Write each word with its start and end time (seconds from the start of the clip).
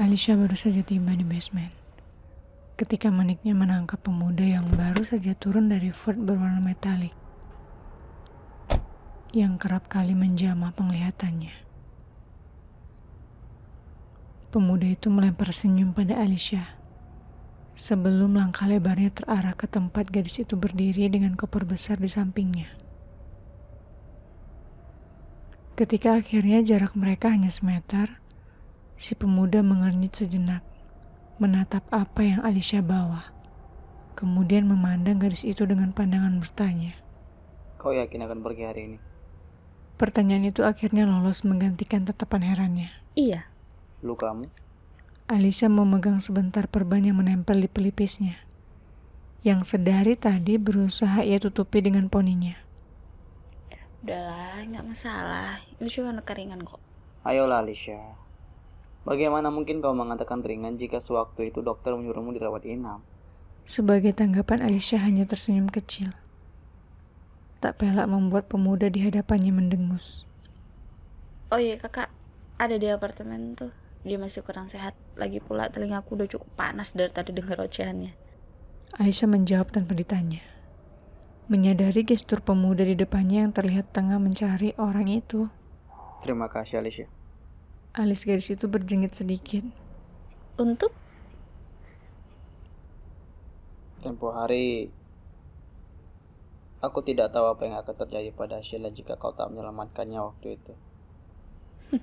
Alicia 0.00 0.32
baru 0.32 0.56
saja 0.56 0.80
tiba 0.80 1.12
di 1.12 1.28
basement. 1.28 1.89
Ketika 2.80 3.12
maniknya 3.12 3.52
menangkap 3.52 4.00
pemuda 4.00 4.40
yang 4.40 4.64
baru 4.72 5.04
saja 5.04 5.36
turun 5.36 5.68
dari 5.68 5.92
Ford 5.92 6.16
berwarna 6.16 6.64
metalik. 6.64 7.12
Yang 9.36 9.52
kerap 9.60 9.84
kali 9.92 10.16
menjamah 10.16 10.72
penglihatannya. 10.72 11.52
Pemuda 14.48 14.88
itu 14.88 15.12
melempar 15.12 15.52
senyum 15.52 15.92
pada 15.92 16.24
Alicia. 16.24 16.80
Sebelum 17.76 18.32
langkah 18.32 18.64
lebarnya 18.64 19.12
terarah 19.12 19.52
ke 19.52 19.68
tempat 19.68 20.08
gadis 20.08 20.40
itu 20.40 20.56
berdiri 20.56 21.12
dengan 21.12 21.36
koper 21.36 21.68
besar 21.68 22.00
di 22.00 22.08
sampingnya. 22.08 22.72
Ketika 25.76 26.16
akhirnya 26.16 26.64
jarak 26.64 26.96
mereka 26.96 27.28
hanya 27.28 27.52
semeter, 27.52 28.20
Si 29.00 29.16
pemuda 29.16 29.64
mengernyit 29.64 30.12
sejenak, 30.12 30.60
menatap 31.40 31.88
apa 31.88 32.20
yang 32.20 32.44
Alicia 32.44 32.84
bawa. 32.84 33.32
Kemudian 34.12 34.68
memandang 34.68 35.16
gadis 35.16 35.48
itu 35.48 35.64
dengan 35.64 35.96
pandangan 35.96 36.36
bertanya. 36.36 37.00
Kau 37.80 37.96
yakin 37.96 38.28
akan 38.28 38.44
pergi 38.44 38.62
hari 38.68 38.80
ini? 38.92 38.98
Pertanyaan 39.96 40.52
itu 40.52 40.60
akhirnya 40.68 41.08
lolos 41.08 41.40
menggantikan 41.48 42.04
tatapan 42.04 42.44
herannya. 42.44 42.92
Iya. 43.16 43.48
Lu 44.04 44.20
kamu? 44.20 44.44
Alicia 45.32 45.72
memegang 45.72 46.20
sebentar 46.20 46.68
perban 46.68 47.00
yang 47.00 47.16
menempel 47.16 47.56
di 47.56 47.72
pelipisnya. 47.72 48.36
Yang 49.40 49.72
sedari 49.72 50.20
tadi 50.20 50.60
berusaha 50.60 51.24
ia 51.24 51.40
tutupi 51.40 51.80
dengan 51.80 52.12
poninya. 52.12 52.60
Udahlah, 54.04 54.60
nggak 54.68 54.84
masalah. 54.84 55.56
Ini 55.80 55.88
cuma 55.88 56.12
keringan 56.20 56.60
kok. 56.68 56.80
Ayolah 57.24 57.64
Alicia, 57.64 58.19
Bagaimana 59.00 59.48
mungkin 59.48 59.80
kau 59.80 59.96
mengatakan 59.96 60.44
ringan 60.44 60.76
jika 60.76 61.00
sewaktu 61.00 61.48
itu 61.48 61.64
dokter 61.64 61.96
menyuruhmu 61.96 62.36
dirawat 62.36 62.68
inap? 62.68 63.00
Sebagai 63.64 64.12
tanggapan 64.12 64.60
Alicia 64.60 65.00
hanya 65.00 65.24
tersenyum 65.24 65.72
kecil. 65.72 66.12
Tak 67.64 67.80
pelak 67.80 68.08
membuat 68.08 68.48
pemuda 68.48 68.92
di 68.92 69.00
hadapannya 69.04 69.52
mendengus. 69.52 70.28
Oh 71.52 71.60
iya 71.60 71.80
kakak, 71.80 72.12
ada 72.60 72.76
di 72.76 72.88
apartemen 72.92 73.56
tuh. 73.56 73.72
Dia 74.04 74.16
masih 74.16 74.40
kurang 74.44 74.68
sehat. 74.68 74.96
Lagi 75.16 75.44
pula 75.44 75.68
telingaku 75.68 76.16
udah 76.16 76.28
cukup 76.28 76.48
panas 76.56 76.96
dari 76.96 77.12
tadi 77.12 77.36
dengar 77.36 77.60
ocehannya. 77.60 78.16
Alicia 78.96 79.28
menjawab 79.28 79.72
tanpa 79.72 79.96
ditanya. 79.96 80.40
Menyadari 81.52 82.04
gestur 82.04 82.40
pemuda 82.40 82.84
di 82.84 82.96
depannya 82.96 83.44
yang 83.44 83.52
terlihat 83.52 83.92
tengah 83.92 84.16
mencari 84.16 84.72
orang 84.80 85.08
itu. 85.08 85.52
Terima 86.24 86.48
kasih 86.48 86.80
Alicia. 86.80 87.19
Alis 87.90 88.22
gadis 88.22 88.46
itu 88.54 88.70
berjengit 88.70 89.18
sedikit. 89.18 89.66
Untuk? 90.54 90.94
Tempo 93.98 94.30
hari, 94.30 94.94
aku 96.78 97.02
tidak 97.02 97.34
tahu 97.34 97.50
apa 97.50 97.66
yang 97.66 97.82
akan 97.82 97.94
terjadi 98.06 98.30
pada 98.30 98.62
Sheila 98.62 98.94
jika 98.94 99.18
kau 99.18 99.34
tak 99.34 99.50
menyelamatkannya 99.50 100.22
waktu 100.22 100.54
itu. 100.54 100.72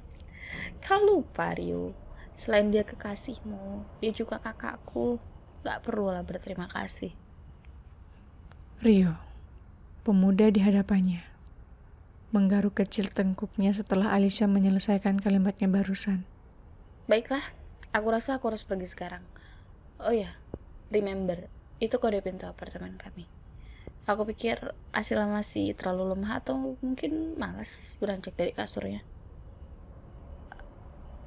kau 0.84 1.00
lupa, 1.00 1.56
Rio. 1.56 1.96
Selain 2.36 2.68
dia 2.68 2.84
kekasihmu, 2.84 3.88
dia 4.04 4.12
juga 4.12 4.44
kakakku. 4.44 5.24
Gak 5.64 5.88
perlu 5.88 6.12
lah 6.12 6.22
berterima 6.28 6.68
kasih. 6.68 7.16
Rio, 8.84 9.16
pemuda 10.04 10.52
di 10.52 10.60
hadapannya 10.60 11.37
menggaruk 12.36 12.84
kecil 12.84 13.08
tengkuknya 13.08 13.72
setelah 13.72 14.12
Alicia 14.12 14.46
menyelesaikan 14.52 15.24
kalimatnya 15.24 15.72
barusan. 15.72 16.28
Baiklah, 17.08 17.44
aku 17.96 18.08
rasa 18.12 18.36
aku 18.36 18.52
harus 18.52 18.68
pergi 18.68 18.88
sekarang. 18.92 19.24
Oh 20.04 20.12
ya, 20.12 20.36
remember, 20.92 21.48
itu 21.80 21.96
kode 21.98 22.20
pintu 22.20 22.44
apartemen 22.46 23.00
kami. 23.00 23.32
Aku 24.08 24.24
pikir 24.24 24.72
Asila 24.96 25.28
masih 25.28 25.76
terlalu 25.76 26.16
lemah 26.16 26.40
atau 26.40 26.80
mungkin 26.80 27.36
malas 27.36 28.00
beranjak 28.00 28.40
dari 28.40 28.56
kasurnya. 28.56 29.04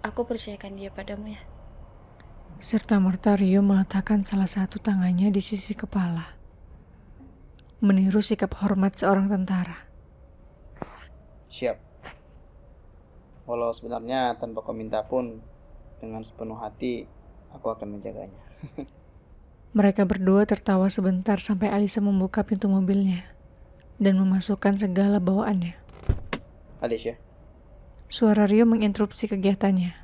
Aku 0.00 0.24
percayakan 0.24 0.80
dia 0.80 0.88
padamu 0.88 1.36
ya. 1.36 1.44
Serta 2.56 2.96
merta 2.96 3.36
Rio 3.36 3.60
meletakkan 3.60 4.24
salah 4.24 4.48
satu 4.48 4.80
tangannya 4.80 5.28
di 5.28 5.44
sisi 5.44 5.76
kepala. 5.76 6.40
Meniru 7.84 8.24
sikap 8.24 8.52
hormat 8.60 8.96
seorang 8.96 9.28
tentara. 9.28 9.89
Siap. 11.50 11.76
Walau 13.50 13.74
sebenarnya 13.74 14.38
tanpa 14.38 14.62
kau 14.62 14.70
minta 14.70 15.02
pun, 15.02 15.42
dengan 15.98 16.22
sepenuh 16.22 16.54
hati, 16.54 17.10
aku 17.50 17.66
akan 17.74 17.98
menjaganya. 17.98 18.38
Mereka 19.78 20.06
berdua 20.06 20.46
tertawa 20.46 20.86
sebentar 20.86 21.42
sampai 21.42 21.70
Alisa 21.74 21.98
membuka 21.98 22.46
pintu 22.46 22.70
mobilnya 22.70 23.26
dan 23.98 24.18
memasukkan 24.22 24.78
segala 24.78 25.18
bawaannya. 25.18 25.74
Alicia. 26.78 27.18
Suara 28.10 28.46
Rio 28.46 28.66
menginterupsi 28.66 29.26
kegiatannya. 29.30 29.94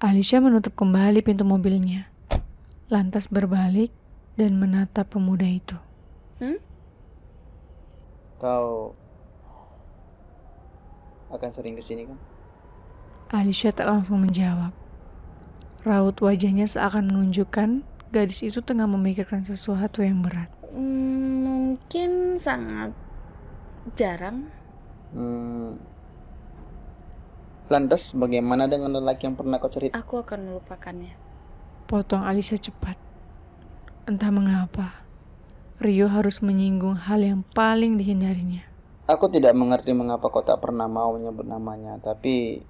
Alicia 0.00 0.40
menutup 0.40 0.76
kembali 0.76 1.24
pintu 1.24 1.48
mobilnya, 1.48 2.12
lantas 2.92 3.28
berbalik 3.28 3.88
dan 4.36 4.60
menatap 4.60 5.16
pemuda 5.16 5.48
itu. 5.48 5.76
Hmm? 6.42 6.60
Kau 8.36 8.92
akan 11.34 11.50
sering 11.50 11.74
ke 11.74 11.82
sini 11.82 12.06
kan? 12.06 12.18
Alicia 13.34 13.74
tak 13.74 13.90
langsung 13.90 14.22
menjawab. 14.22 14.70
Raut 15.84 16.16
wajahnya 16.22 16.64
seakan 16.64 17.12
menunjukkan 17.12 17.84
gadis 18.14 18.46
itu 18.46 18.62
tengah 18.62 18.86
memikirkan 18.86 19.42
sesuatu 19.42 20.00
yang 20.00 20.22
berat. 20.22 20.48
Hmm, 20.70 21.44
mungkin 21.44 22.38
sangat 22.38 22.94
jarang. 23.98 24.48
Hmm. 25.12 25.76
Lantas 27.68 28.14
bagaimana 28.14 28.70
dengan 28.70 28.96
lelaki 28.96 29.26
yang 29.28 29.36
pernah 29.36 29.58
kau 29.58 29.72
cerita? 29.72 29.98
Aku 29.98 30.20
akan 30.22 30.52
melupakannya. 30.52 31.16
Potong 31.90 32.24
Alicia 32.24 32.56
cepat. 32.56 32.96
Entah 34.04 34.28
mengapa, 34.28 35.04
Rio 35.80 36.12
harus 36.12 36.44
menyinggung 36.44 37.08
hal 37.08 37.24
yang 37.24 37.40
paling 37.56 37.96
dihindarinya. 37.96 38.73
Aku 39.04 39.28
tidak 39.28 39.52
mengerti 39.52 39.92
mengapa 39.92 40.32
kau 40.32 40.40
tak 40.40 40.64
pernah 40.64 40.88
mau 40.88 41.12
menyebut 41.12 41.44
namanya, 41.44 42.00
tapi 42.00 42.64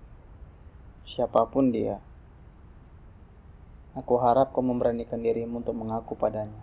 siapa 1.07 1.47
pun 1.47 1.71
dia, 1.71 2.03
aku 3.95 4.19
harap 4.19 4.51
kau 4.51 4.59
memberanikan 4.59 5.23
dirimu 5.23 5.63
untuk 5.63 5.79
mengaku 5.79 6.19
padanya. 6.19 6.59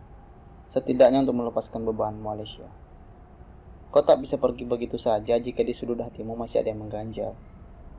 Setidaknya 0.68 1.24
untuk 1.24 1.40
melepaskan 1.40 1.88
beban 1.88 2.20
Malaysia. 2.20 2.68
Kau 3.96 4.04
tak 4.04 4.20
bisa 4.20 4.36
pergi 4.36 4.68
begitu 4.68 5.00
saja 5.00 5.40
jika 5.40 5.64
di 5.64 5.72
sudut 5.72 6.04
hatimu 6.04 6.36
masih 6.36 6.60
ada 6.60 6.76
yang 6.76 6.84
mengganjal. 6.84 7.32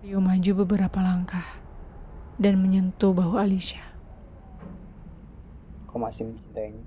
Rio 0.05 0.21
maju 0.21 0.53
beberapa 0.69 1.01
langkah 1.01 1.57
dan 2.37 2.61
menyentuh 2.61 3.17
bahu 3.17 3.41
Alicia. 3.41 3.81
Kau 5.89 5.97
masih 5.97 6.29
mencintainya? 6.29 6.85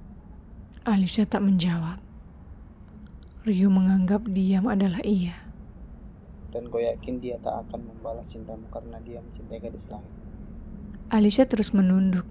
Alicia 0.85 1.25
tak 1.25 1.41
menjawab. 1.41 2.04
Rio 3.45 3.69
menganggap 3.69 4.25
diam 4.25 4.65
adalah 4.65 5.05
iya. 5.05 5.37
Dan 6.49 6.65
kau 6.73 6.81
yakin 6.81 7.21
dia 7.21 7.37
tak 7.37 7.69
akan 7.69 7.93
membalas 7.93 8.33
cintamu 8.33 8.65
karena 8.73 8.97
dia 9.05 9.21
mencintai 9.21 9.61
gadis 9.61 9.85
lain? 9.85 10.01
Alicia 11.13 11.45
terus 11.45 11.69
menunduk, 11.69 12.25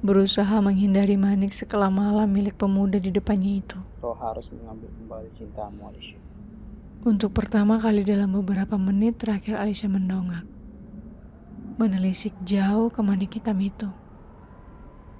berusaha 0.00 0.56
menghindari 0.64 1.20
manik 1.20 1.52
sekelam 1.52 2.00
malam 2.00 2.32
milik 2.32 2.56
pemuda 2.56 2.96
di 2.96 3.12
depannya 3.12 3.60
itu. 3.60 3.76
Kau 4.00 4.16
harus 4.16 4.48
mengambil 4.56 4.88
kembali 4.96 5.28
cintamu, 5.36 5.92
Alicia. 5.92 6.16
Untuk 7.04 7.36
pertama 7.36 7.76
kali 7.76 8.00
dalam 8.00 8.32
beberapa 8.32 8.80
menit 8.80 9.20
terakhir 9.20 9.60
Alicia 9.60 9.92
mendongak. 9.92 10.48
Menelisik 11.76 12.32
jauh 12.40 12.88
ke 12.88 13.04
manik 13.04 13.36
hitam 13.36 13.60
itu. 13.60 13.92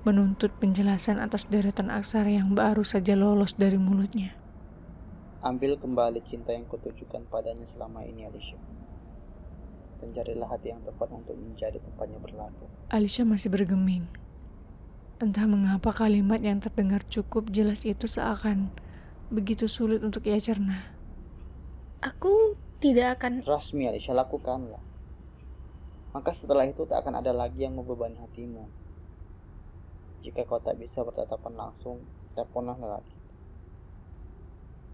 Menuntut 0.08 0.56
penjelasan 0.56 1.20
atas 1.20 1.44
deretan 1.52 1.92
aksara 1.92 2.32
yang 2.32 2.56
baru 2.56 2.80
saja 2.80 3.12
lolos 3.12 3.52
dari 3.60 3.76
mulutnya. 3.76 4.40
Ambil 5.42 5.74
kembali 5.74 6.22
cinta 6.22 6.54
yang 6.54 6.70
kutujukan 6.70 7.26
padanya 7.26 7.66
selama 7.66 8.06
ini, 8.06 8.30
Alicia. 8.30 8.54
Dan 9.98 10.14
carilah 10.14 10.46
hati 10.46 10.70
yang 10.70 10.86
tepat 10.86 11.10
untuk 11.10 11.34
menjadi 11.34 11.82
tempatnya 11.82 12.22
berlaku. 12.22 12.70
Alicia 12.94 13.26
masih 13.26 13.50
bergeming. 13.50 14.06
Entah 15.18 15.50
mengapa 15.50 15.90
kalimat 15.90 16.38
yang 16.38 16.62
terdengar 16.62 17.02
cukup 17.06 17.50
jelas 17.50 17.82
itu 17.82 18.06
seakan 18.06 18.70
begitu 19.34 19.66
sulit 19.66 19.98
untuk 20.06 20.22
ia 20.30 20.38
cerna. 20.38 20.94
Aku 22.02 22.54
tidak 22.78 23.18
akan 23.18 23.42
Trust 23.42 23.74
me 23.74 23.90
Alicia, 23.90 24.14
lakukanlah. 24.14 24.82
Maka 26.14 26.30
setelah 26.38 26.70
itu 26.70 26.86
tak 26.86 27.02
akan 27.02 27.18
ada 27.18 27.34
lagi 27.34 27.66
yang 27.66 27.74
membebani 27.74 28.14
hatimu. 28.18 28.70
Jika 30.22 30.46
kau 30.46 30.62
tak 30.62 30.78
bisa 30.78 31.02
bertatapan 31.02 31.66
langsung, 31.66 31.98
teleponlah 32.38 32.78
lelaki. 32.78 33.21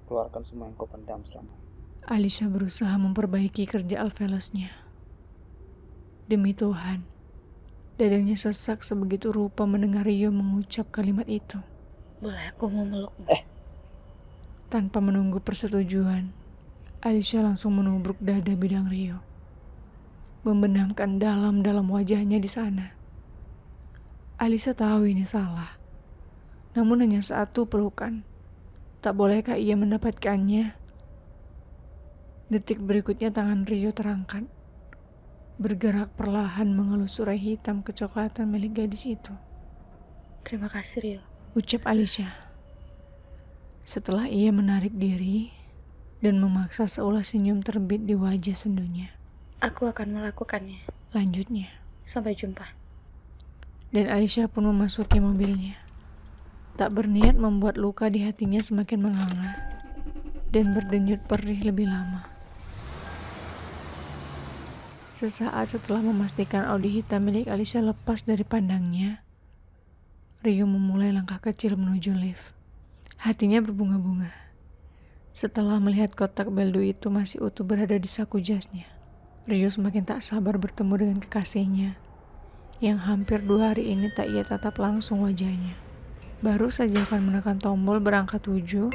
Keluarkan 0.09 0.41
semua 0.41 0.73
yang 0.73 0.77
kau 0.81 0.89
pendam 0.89 1.21
selama 1.29 1.53
ini. 1.53 1.69
Alicia 2.09 2.49
berusaha 2.49 2.97
memperbaiki 2.97 3.69
kerja 3.69 4.01
alvelosnya. 4.01 4.73
Demi 6.25 6.57
Tuhan, 6.57 7.05
dadanya 8.01 8.33
sesak 8.33 8.81
sebegitu 8.81 9.29
rupa 9.29 9.69
mendengar 9.69 10.09
Rio 10.09 10.33
mengucap 10.33 10.89
kalimat 10.89 11.29
itu. 11.29 11.61
boleh 12.25 12.41
aku 12.49 12.73
mau 12.73 12.89
melukmu. 12.89 13.29
Tanpa 14.73 15.05
menunggu 15.05 15.45
persetujuan, 15.45 16.33
Alicia 17.05 17.45
langsung 17.45 17.77
menubruk 17.77 18.17
dada 18.25 18.57
bidang 18.57 18.89
Rio. 18.89 19.21
Membenamkan 20.43 21.21
dalam-dalam 21.21 21.85
wajahnya 21.93 22.41
di 22.41 22.49
sana. 22.49 22.97
Alicia 24.41 24.73
tahu 24.73 25.05
ini 25.13 25.29
salah. 25.29 25.77
Namun 26.73 27.05
hanya 27.05 27.21
satu 27.21 27.69
pelukan. 27.69 28.25
Tak 28.99 29.15
bolehkah 29.15 29.55
ia 29.55 29.79
mendapatkannya? 29.79 30.75
Detik 32.51 32.83
berikutnya 32.83 33.31
tangan 33.31 33.63
Rio 33.63 33.95
terangkat. 33.95 34.43
Bergerak 35.59 36.15
perlahan 36.19 36.71
mengelus 36.75 37.19
surai 37.19 37.39
hitam 37.39 37.83
kecoklatan 37.83 38.51
milik 38.51 38.83
gadis 38.83 39.07
itu. 39.07 39.35
Terima 40.43 40.67
kasih 40.67 40.99
Rio. 41.03 41.23
Ucap 41.55 41.87
Alicia. 41.87 42.31
Setelah 43.87 44.27
ia 44.27 44.51
menarik 44.51 44.95
diri 44.95 45.51
dan 46.19 46.43
memaksa 46.43 46.91
seulah 46.91 47.23
senyum 47.23 47.63
terbit 47.63 48.03
di 48.03 48.19
wajah 48.19 48.55
sendunya. 48.55 49.15
Aku 49.63 49.87
akan 49.87 50.19
melakukannya. 50.19 50.83
Lanjutnya, 51.15 51.71
Sampai 52.05 52.35
jumpa. 52.37 52.77
dan 53.89 54.13
Alicia 54.13 54.47
pun 54.53 54.69
memasuki 54.69 55.17
mobilnya. 55.17 55.81
Tak 56.79 56.95
berniat 56.95 57.35
membuat 57.35 57.75
luka 57.75 58.07
di 58.07 58.23
hatinya 58.23 58.63
semakin 58.63 59.11
menganga 59.11 59.59
dan 60.55 60.71
berdenyut 60.79 61.19
perih 61.27 61.59
lebih 61.67 61.91
lama. 61.91 62.23
Sesaat 65.11 65.75
setelah 65.75 66.07
memastikan 66.07 66.63
Audi 66.71 67.03
hitam 67.03 67.27
milik 67.27 67.51
Alicia 67.51 67.83
lepas 67.83 68.23
dari 68.23 68.47
pandangnya, 68.47 69.27
Rio 70.47 70.71
memulai 70.71 71.11
langkah 71.11 71.43
kecil 71.43 71.75
menuju 71.75 72.15
lift. 72.15 72.55
Hatinya 73.19 73.59
berbunga-bunga. 73.59 74.31
Setelah 75.35 75.83
melihat 75.83 76.15
kotak 76.15 76.47
beldu 76.47 76.79
itu 76.79 77.11
masih 77.11 77.43
utuh 77.43 77.67
berada 77.67 77.99
di 77.99 78.07
saku 78.07 78.39
jasnya, 78.39 78.87
Rio 79.51 79.67
semakin 79.67 80.07
tak 80.07 80.23
sabar 80.23 80.55
bertemu 80.63 80.95
dengan 80.95 81.19
kekasihnya 81.19 81.99
yang 82.79 83.03
hampir 83.03 83.43
dua 83.43 83.75
hari 83.75 83.91
ini 83.91 84.15
tak 84.15 84.31
ia 84.31 84.47
tatap 84.47 84.79
langsung 84.79 85.27
wajahnya. 85.27 85.88
Baru 86.39 86.71
saja 86.71 87.03
akan 87.03 87.35
menekan 87.35 87.59
tombol 87.59 87.99
berangka 87.99 88.39
tujuh, 88.39 88.95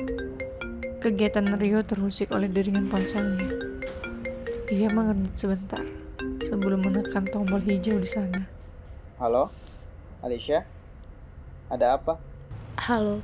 kegiatan 1.04 1.44
Rio 1.60 1.84
terusik 1.84 2.32
oleh 2.32 2.48
deringan 2.48 2.88
ponselnya. 2.88 3.52
Ia 4.72 4.88
mengernyit 4.88 5.36
sebentar 5.36 5.84
sebelum 6.40 6.88
menekan 6.88 7.28
tombol 7.28 7.60
hijau 7.60 8.00
di 8.00 8.08
sana. 8.08 8.48
Halo? 9.20 9.52
Alicia? 10.24 10.64
Ada 11.68 12.00
apa? 12.00 12.16
Halo. 12.80 13.20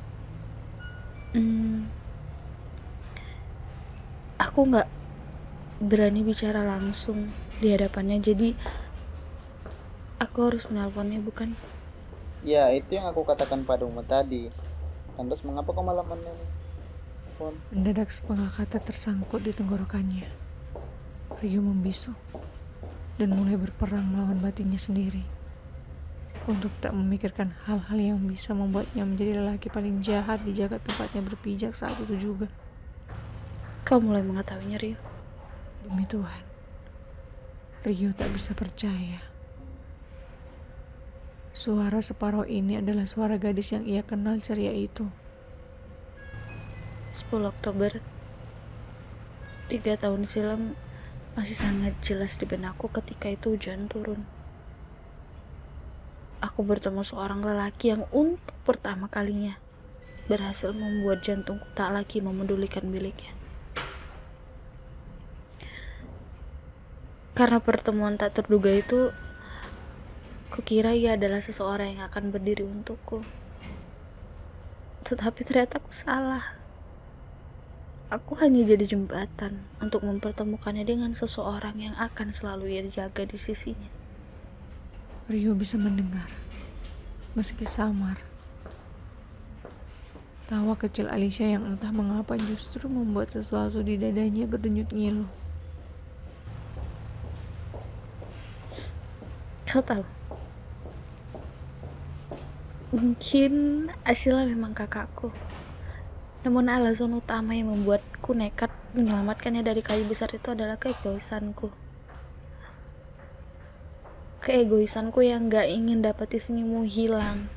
Hmm, 1.32 1.88
aku 4.36 4.68
nggak 4.68 4.90
berani 5.80 6.28
bicara 6.28 6.68
langsung 6.68 7.32
di 7.64 7.72
hadapannya, 7.72 8.20
jadi 8.20 8.52
aku 10.20 10.52
harus 10.52 10.68
menelponnya 10.68 11.24
bukan? 11.24 11.56
Ya, 12.40 12.72
itu 12.72 12.96
yang 12.96 13.12
aku 13.12 13.28
katakan 13.28 13.68
padamu 13.68 14.00
tadi. 14.00 14.48
Lantas 15.20 15.44
mengapa 15.44 15.76
kau 15.76 15.84
malah 15.84 16.08
menelpon? 16.08 17.60
Mendadak 17.76 18.08
sepenggal 18.16 18.48
kata 18.48 18.80
tersangkut 18.80 19.44
di 19.44 19.52
tenggorokannya. 19.52 20.24
Rio 21.44 21.60
membisu 21.60 22.16
dan 23.20 23.36
mulai 23.36 23.60
berperang 23.60 24.08
melawan 24.08 24.40
batinnya 24.40 24.80
sendiri. 24.80 25.28
Untuk 26.48 26.72
tak 26.80 26.96
memikirkan 26.96 27.52
hal-hal 27.68 28.00
yang 28.00 28.20
bisa 28.24 28.56
membuatnya 28.56 29.04
menjadi 29.04 29.44
lelaki 29.44 29.68
paling 29.68 30.00
jahat 30.00 30.40
di 30.48 30.56
jagat 30.56 30.80
tempatnya 30.88 31.20
berpijak 31.20 31.76
saat 31.76 32.00
itu 32.00 32.32
juga. 32.32 32.48
Kau 33.84 34.00
mulai 34.00 34.24
mengetahuinya 34.24 34.80
Rio. 34.80 35.00
Demi 35.84 36.08
Tuhan, 36.08 36.44
Rio 37.84 38.12
tak 38.16 38.32
bisa 38.32 38.56
percaya. 38.56 39.39
Suara 41.60 42.00
separuh 42.00 42.48
ini 42.48 42.80
adalah 42.80 43.04
suara 43.04 43.36
gadis 43.36 43.76
yang 43.76 43.84
ia 43.84 44.00
kenal 44.00 44.40
ceria 44.40 44.72
itu. 44.72 45.12
10 47.12 47.28
Oktober 47.44 48.00
Tiga 49.68 50.00
tahun 50.00 50.24
silam 50.24 50.80
masih 51.36 51.60
sangat 51.60 52.00
jelas 52.00 52.40
di 52.40 52.48
benakku 52.48 52.88
ketika 52.88 53.28
itu 53.28 53.60
hujan 53.60 53.92
turun. 53.92 54.24
Aku 56.40 56.64
bertemu 56.64 57.04
seorang 57.04 57.44
lelaki 57.44 57.92
yang 57.92 58.08
untuk 58.16 58.56
pertama 58.64 59.12
kalinya 59.12 59.60
berhasil 60.32 60.72
membuat 60.72 61.28
jantungku 61.28 61.68
tak 61.76 61.92
lagi 61.92 62.24
memedulikan 62.24 62.88
miliknya. 62.88 63.36
Karena 67.36 67.60
pertemuan 67.60 68.16
tak 68.16 68.40
terduga 68.40 68.72
itu, 68.72 69.12
kukira 70.60 70.92
ia 70.92 71.16
adalah 71.16 71.40
seseorang 71.40 71.96
yang 71.96 72.12
akan 72.12 72.36
berdiri 72.36 72.68
untukku. 72.68 73.24
Tetapi 75.08 75.40
ternyata 75.48 75.80
aku 75.80 75.96
salah. 75.96 76.60
Aku 78.12 78.36
hanya 78.44 78.68
jadi 78.68 78.84
jembatan 78.84 79.64
untuk 79.80 80.04
mempertemukannya 80.04 80.84
dengan 80.84 81.16
seseorang 81.16 81.80
yang 81.80 81.96
akan 81.96 82.36
selalu 82.36 82.76
ia 82.76 82.84
jaga 82.92 83.24
di 83.24 83.40
sisinya. 83.40 83.88
Rio 85.32 85.56
bisa 85.56 85.80
mendengar, 85.80 86.28
meski 87.40 87.64
samar. 87.64 88.20
Tawa 90.52 90.76
kecil 90.76 91.08
Alicia 91.08 91.56
yang 91.56 91.64
entah 91.72 91.96
mengapa 91.96 92.36
justru 92.36 92.92
membuat 92.92 93.32
sesuatu 93.32 93.80
di 93.80 93.96
dadanya 93.96 94.44
berdenyut 94.44 94.92
ngilu. 94.92 95.24
Kau 99.70 99.86
tahu, 99.86 100.19
mungkin 102.90 103.86
Asila 104.02 104.46
memang 104.46 104.74
kakakku. 104.74 105.30
Namun 106.42 106.72
alasan 106.72 107.14
utama 107.14 107.54
yang 107.54 107.70
membuatku 107.70 108.32
nekat 108.32 108.72
menyelamatkannya 108.96 109.62
dari 109.62 109.84
kayu 109.84 110.08
besar 110.08 110.32
itu 110.34 110.56
adalah 110.56 110.80
keegoisanku. 110.80 111.70
Keegoisanku 114.40 115.20
yang 115.20 115.52
gak 115.52 115.68
ingin 115.68 116.00
dapat 116.00 116.32
senyummu 116.32 116.88
hilang 116.88 117.52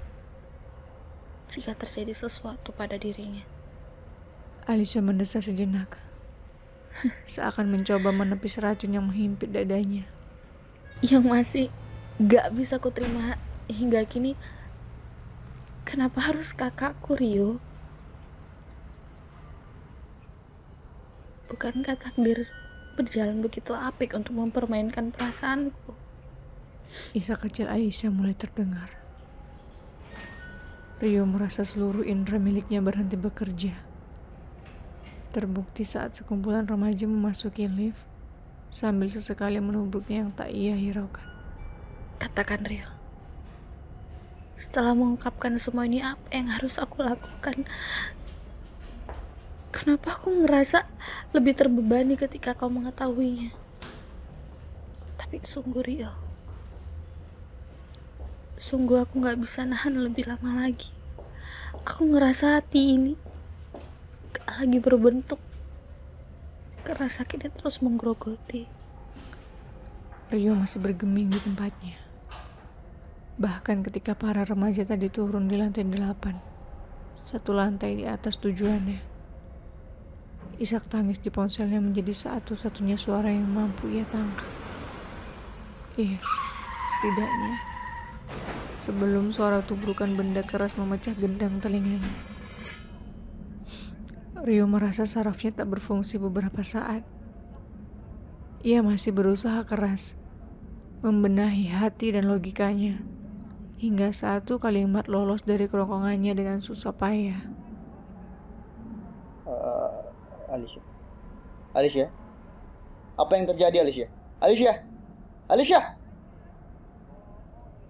jika 1.46 1.78
terjadi 1.78 2.10
sesuatu 2.10 2.74
pada 2.74 2.98
dirinya. 2.98 3.46
Alicia 4.66 4.98
mendesah 4.98 5.40
sejenak. 5.40 5.96
Seakan 7.24 7.70
mencoba 7.70 8.10
menepis 8.12 8.58
racun 8.58 8.92
yang 8.92 9.06
menghimpit 9.08 9.54
dadanya. 9.54 10.04
Yang 11.00 11.24
masih 11.24 11.66
gak 12.18 12.50
bisa 12.52 12.82
kuterima 12.82 13.38
hingga 13.70 14.02
kini, 14.04 14.34
kenapa 15.92 16.24
harus 16.24 16.56
kakakku 16.56 17.12
Rio? 17.12 17.60
Bukankah 21.52 22.00
takdir 22.00 22.48
berjalan 22.96 23.44
begitu 23.44 23.76
apik 23.76 24.16
untuk 24.16 24.32
mempermainkan 24.40 25.12
perasaanku? 25.12 25.92
Isa 27.12 27.36
kecil 27.36 27.68
Aisyah 27.68 28.08
mulai 28.08 28.32
terdengar. 28.32 28.88
Rio 30.96 31.28
merasa 31.28 31.60
seluruh 31.60 32.08
indera 32.08 32.40
miliknya 32.40 32.80
berhenti 32.80 33.20
bekerja. 33.20 33.76
Terbukti 35.36 35.84
saat 35.84 36.16
sekumpulan 36.16 36.64
remaja 36.64 37.04
memasuki 37.04 37.68
lift 37.68 38.00
sambil 38.72 39.12
sesekali 39.12 39.60
menubruknya 39.60 40.24
yang 40.24 40.32
tak 40.32 40.56
ia 40.56 40.72
hiraukan. 40.72 41.28
Katakan 42.16 42.64
Rio. 42.64 43.01
Setelah 44.52 44.92
mengungkapkan 44.92 45.56
semua 45.56 45.88
ini 45.88 46.04
apa 46.04 46.28
yang 46.28 46.52
harus 46.52 46.76
aku 46.76 47.00
lakukan? 47.00 47.64
Kenapa 49.72 50.20
aku 50.20 50.44
ngerasa 50.44 50.84
lebih 51.32 51.56
terbebani 51.56 52.20
ketika 52.20 52.52
kau 52.52 52.68
mengetahuinya? 52.68 53.56
Tapi 55.16 55.40
sungguh 55.40 55.80
Rio. 55.80 56.12
Sungguh 58.60 59.00
aku 59.00 59.24
gak 59.24 59.40
bisa 59.40 59.64
nahan 59.64 59.96
lebih 59.96 60.28
lama 60.28 60.68
lagi. 60.68 60.92
Aku 61.88 62.04
ngerasa 62.04 62.60
hati 62.60 63.00
ini 63.00 63.16
gak 64.36 64.60
lagi 64.60 64.78
berbentuk. 64.78 65.40
Karena 66.84 67.08
sakitnya 67.08 67.48
terus 67.48 67.80
menggerogoti. 67.80 68.68
Rio 70.28 70.52
masih 70.52 70.84
bergeming 70.84 71.32
di 71.32 71.40
tempatnya. 71.40 72.11
Bahkan 73.40 73.80
ketika 73.88 74.12
para 74.12 74.44
remaja 74.44 74.84
tadi 74.84 75.08
turun 75.08 75.48
di 75.48 75.56
lantai 75.56 75.88
delapan, 75.88 76.36
satu 77.16 77.56
lantai 77.56 77.96
di 77.96 78.04
atas 78.04 78.36
tujuannya. 78.36 79.00
Isak 80.60 80.92
tangis 80.92 81.16
di 81.16 81.32
ponselnya 81.32 81.80
menjadi 81.80 82.12
satu-satunya 82.12 83.00
suara 83.00 83.32
yang 83.32 83.48
mampu 83.48 83.88
ia 83.88 84.04
tangkap. 84.12 84.52
Iya, 85.96 86.20
setidaknya 86.92 87.56
sebelum 88.76 89.32
suara 89.32 89.64
tubrukan 89.64 90.12
benda 90.12 90.44
keras 90.44 90.76
memecah 90.76 91.16
gendang 91.16 91.56
telinganya. 91.62 92.12
Rio 94.44 94.68
merasa 94.68 95.08
sarafnya 95.08 95.54
tak 95.54 95.72
berfungsi 95.72 96.20
beberapa 96.20 96.60
saat. 96.66 97.06
Ia 98.60 98.84
masih 98.84 99.14
berusaha 99.14 99.62
keras 99.64 100.20
membenahi 101.02 101.66
hati 101.70 102.14
dan 102.14 102.30
logikanya 102.30 103.02
hingga 103.82 104.14
satu 104.14 104.62
kalimat 104.62 105.10
lolos 105.10 105.42
dari 105.42 105.66
kerongkongannya 105.66 106.38
dengan 106.38 106.62
susah 106.62 106.94
payah. 106.94 107.42
Uh, 109.42 110.06
Alicia. 110.54 110.82
Alicia. 111.74 112.06
Apa 113.18 113.34
yang 113.34 113.50
terjadi 113.50 113.82
Alicia? 113.82 114.06
Alicia. 114.38 114.86
Alicia. 115.50 115.98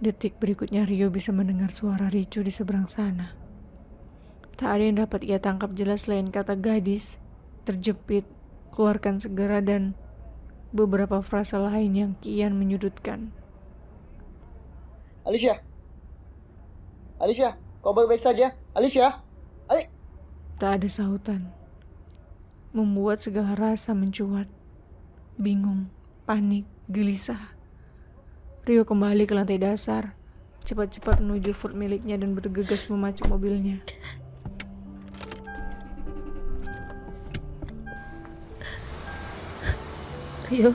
Detik 0.01 0.41
berikutnya 0.41 0.89
Rio 0.89 1.13
bisa 1.13 1.29
mendengar 1.31 1.69
suara 1.77 2.09
ricu 2.09 2.41
di 2.41 2.51
seberang 2.51 2.89
sana. 2.89 3.37
Tak 4.57 4.73
ada 4.73 4.83
yang 4.89 4.97
dapat 4.97 5.29
ia 5.29 5.45
tangkap 5.45 5.77
jelas 5.77 6.09
selain 6.09 6.33
kata 6.33 6.57
gadis, 6.57 7.21
terjepit, 7.69 8.25
keluarkan 8.73 9.21
segera 9.21 9.61
dan 9.61 9.93
beberapa 10.73 11.21
frasa 11.21 11.61
lain 11.61 11.93
yang 11.93 12.13
kian 12.25 12.57
menyudutkan. 12.57 13.29
Alicia! 15.29 15.72
Alicia, 17.23 17.55
kau 17.87 17.95
baik-baik 17.95 18.19
saja? 18.19 18.51
Alicia? 18.75 19.23
Ali... 19.71 19.87
Tak 20.59 20.83
ada 20.83 20.89
sautan. 20.91 21.55
Membuat 22.75 23.23
segala 23.23 23.55
rasa 23.55 23.95
mencuat. 23.95 24.51
Bingung, 25.39 25.87
panik, 26.27 26.67
gelisah. 26.91 27.55
Rio 28.67 28.83
kembali 28.83 29.23
ke 29.31 29.39
lantai 29.39 29.63
dasar, 29.63 30.19
cepat-cepat 30.67 31.23
menuju 31.23 31.55
Ford 31.55 31.79
miliknya 31.79 32.19
dan 32.19 32.35
bergegas 32.35 32.91
memacu 32.91 33.23
mobilnya. 33.31 33.79
Rio, 40.51 40.75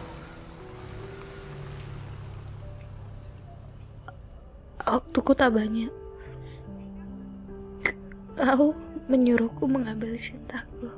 waktuku 4.87 5.35
tak 5.35 5.51
banyak. 5.51 6.06
Kau 8.37 8.77
menyuruhku 9.09 9.65
mengambil 9.65 10.13
cintaku. 10.13 10.93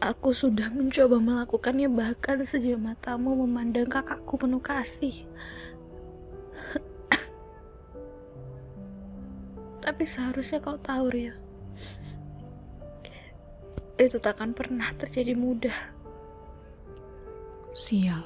Aku 0.00 0.32
sudah 0.32 0.72
mencoba 0.72 1.20
melakukannya 1.20 1.92
bahkan 1.92 2.40
sejauh 2.40 2.80
matamu 2.80 3.36
memandang 3.44 3.84
kakakku 3.84 4.40
penuh 4.40 4.64
kasih. 4.64 5.12
Tapi 9.84 10.04
seharusnya 10.08 10.64
kau 10.64 10.80
tahu, 10.80 11.12
Rio. 11.12 11.36
Itu 14.00 14.16
tak 14.24 14.40
akan 14.40 14.56
pernah 14.56 14.88
terjadi 14.96 15.36
mudah. 15.36 15.76
Sial. 17.76 18.24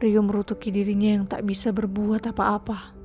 Rio 0.00 0.20
merutuki 0.24 0.72
dirinya 0.72 1.20
yang 1.20 1.28
tak 1.28 1.44
bisa 1.44 1.68
berbuat 1.68 2.24
apa-apa. 2.32 3.03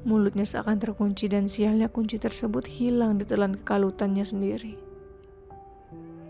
Mulutnya 0.00 0.48
seakan 0.48 0.80
terkunci 0.80 1.28
dan 1.28 1.44
sialnya 1.44 1.92
kunci 1.92 2.16
tersebut 2.16 2.64
hilang 2.64 3.20
di 3.20 3.28
telan 3.28 3.52
kekalutannya 3.52 4.24
sendiri. 4.24 4.80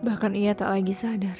Bahkan 0.02 0.34
ia 0.34 0.58
tak 0.58 0.74
lagi 0.74 0.90
sadar 0.90 1.38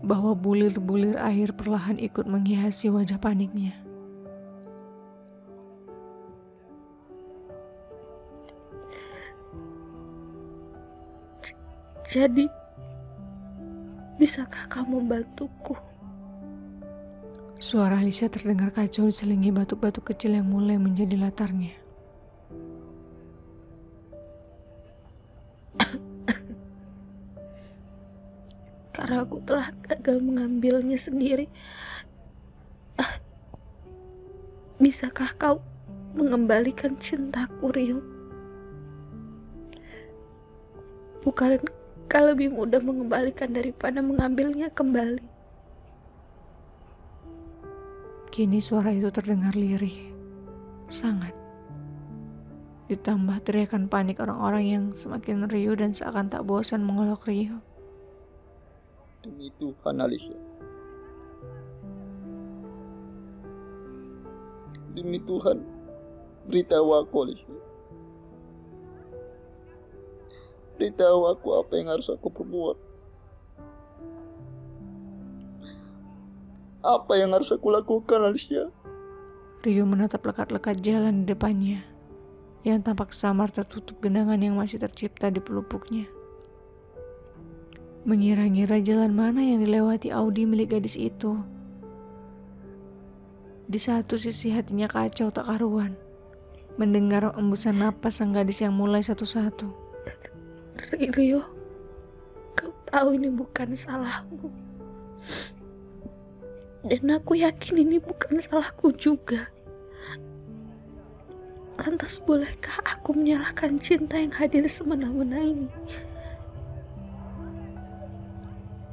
bahwa 0.00 0.32
bulir-bulir 0.32 1.20
air 1.20 1.52
perlahan 1.52 2.00
ikut 2.00 2.24
menghiasi 2.24 2.88
wajah 2.88 3.20
paniknya. 3.20 3.76
Jadi, 12.04 12.46
bisakah 14.22 14.70
kamu 14.70 15.02
bantuku? 15.02 15.93
Suara 17.74 17.98
Alicia 17.98 18.30
terdengar 18.30 18.70
kacau 18.70 19.10
diselingi 19.10 19.50
batuk-batuk 19.50 20.14
kecil 20.14 20.38
yang 20.38 20.46
mulai 20.46 20.78
menjadi 20.78 21.18
latarnya. 21.18 21.74
Karena 28.94 29.26
aku 29.26 29.42
telah 29.42 29.74
gagal 29.90 30.22
mengambilnya 30.22 30.94
sendiri. 30.94 31.50
Bisakah 34.78 35.34
kau 35.34 35.58
mengembalikan 36.14 36.94
cintaku, 36.94 37.74
Rio? 37.74 37.98
Bukankah 41.26 42.22
lebih 42.22 42.54
mudah 42.54 42.78
mengembalikan 42.78 43.50
daripada 43.50 43.98
mengambilnya 43.98 44.70
kembali? 44.70 45.33
Kini 48.34 48.58
suara 48.58 48.90
itu 48.90 49.14
terdengar 49.14 49.54
lirih, 49.54 50.10
sangat. 50.90 51.30
Ditambah 52.90 53.46
teriakan 53.46 53.86
panik 53.86 54.18
orang-orang 54.18 54.64
yang 54.66 54.84
semakin 54.90 55.46
riuh 55.46 55.78
dan 55.78 55.94
seakan 55.94 56.26
tak 56.26 56.42
bosan 56.42 56.82
mengolok 56.82 57.30
Rio. 57.30 57.62
Demi 59.22 59.54
Tuhan, 59.54 60.02
Alicia. 60.02 60.34
Demi 64.98 65.22
Tuhan, 65.22 65.62
beritahu 66.50 67.06
aku, 67.06 67.16
Alicia. 67.30 67.58
Beritahu 70.74 71.30
aku 71.30 71.48
apa 71.54 71.72
yang 71.78 71.86
harus 71.94 72.10
aku 72.10 72.34
perbuat. 72.34 72.93
Apa 76.84 77.16
yang 77.16 77.32
harus 77.32 77.48
aku 77.48 77.72
lakukan, 77.72 78.20
Alicia? 78.20 78.68
Rio 79.64 79.88
menatap 79.88 80.20
lekat-lekat 80.28 80.84
jalan 80.84 81.24
di 81.24 81.32
depannya, 81.32 81.80
yang 82.60 82.84
tampak 82.84 83.16
samar 83.16 83.48
tertutup 83.48 83.96
genangan 84.04 84.36
yang 84.36 84.60
masih 84.60 84.76
tercipta 84.76 85.32
di 85.32 85.40
pelupuknya. 85.40 86.04
Mengira-ngira 88.04 88.84
jalan 88.84 89.16
mana 89.16 89.40
yang 89.40 89.64
dilewati 89.64 90.12
Audi 90.12 90.44
milik 90.44 90.76
gadis 90.76 91.00
itu. 91.00 91.40
Di 93.64 93.80
satu 93.80 94.20
sisi 94.20 94.52
hatinya 94.52 94.84
kacau 94.84 95.32
tak 95.32 95.48
karuan, 95.48 95.96
mendengar 96.76 97.32
embusan 97.32 97.80
napas 97.80 98.20
sang 98.20 98.36
gadis 98.36 98.60
yang 98.60 98.76
mulai 98.76 99.00
satu-satu. 99.00 99.72
Rio, 101.16 101.40
kau 102.52 102.68
tahu 102.92 103.16
ini 103.16 103.32
bukan 103.32 103.72
salahmu. 103.72 104.52
Dan 106.84 107.08
aku 107.08 107.40
yakin 107.40 107.80
ini 107.80 107.96
bukan 107.96 108.44
salahku 108.44 108.92
juga. 108.92 109.48
Lantas 111.80 112.20
bolehkah 112.20 112.76
aku 112.84 113.16
menyalahkan 113.16 113.80
cinta 113.80 114.20
yang 114.20 114.36
hadir 114.36 114.68
semena-mena 114.68 115.40
ini? 115.40 115.72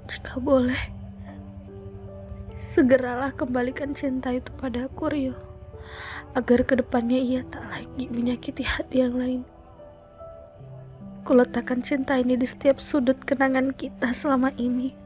Jika 0.07 0.39
boleh, 0.39 0.79
segeralah 2.55 3.35
kembalikan 3.35 3.91
cinta 3.91 4.31
itu 4.31 4.55
pada 4.55 4.87
aku, 4.87 5.11
Rio. 5.11 5.35
Agar 6.31 6.63
ke 6.63 6.79
depannya 6.79 7.19
ia 7.19 7.43
tak 7.43 7.67
lagi 7.67 8.07
menyakiti 8.07 8.63
hati 8.63 9.03
yang 9.03 9.19
lain. 9.19 9.43
Kuletakkan 11.27 11.83
cinta 11.83 12.15
ini 12.15 12.39
di 12.39 12.47
setiap 12.47 12.79
sudut 12.79 13.19
kenangan 13.19 13.75
kita 13.75 14.15
selama 14.15 14.55
ini. 14.55 15.00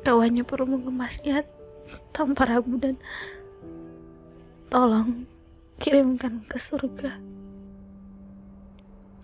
Kau 0.00 0.24
hanya 0.24 0.42
perlu 0.42 0.80
mengemasnya 0.80 1.44
tanpa 2.16 2.48
ragu 2.48 2.76
dan 2.80 2.96
tolong 4.72 5.28
kirimkan 5.76 6.44
ke 6.48 6.56
surga. 6.56 7.20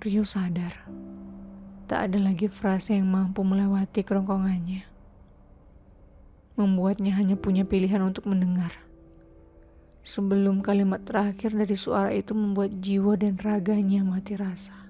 Rio 0.04 0.22
sadar, 0.22 0.86
tak 1.90 2.10
ada 2.10 2.18
lagi 2.20 2.46
frase 2.46 2.94
yang 2.94 3.08
mampu 3.08 3.42
melewati 3.42 4.04
kerongkongannya. 4.04 4.96
membuatnya 6.56 7.12
hanya 7.12 7.36
punya 7.36 7.68
pilihan 7.68 8.00
untuk 8.00 8.24
mendengar. 8.24 8.72
Sebelum 10.00 10.64
kalimat 10.64 11.04
terakhir 11.04 11.52
dari 11.52 11.76
suara 11.76 12.16
itu 12.16 12.32
membuat 12.32 12.80
jiwa 12.80 13.12
dan 13.20 13.36
raganya 13.36 14.00
mati 14.00 14.40
rasa. 14.40 14.85